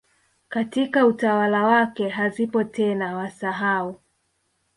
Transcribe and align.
katika 0.49 1.05
utawala 1.05 1.63
wake 1.63 2.09
hazipo 2.09 2.63
tena 2.63 3.15
Wasahau 3.15 4.01